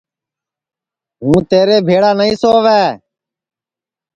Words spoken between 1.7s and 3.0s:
بھیݪا نائی سؤے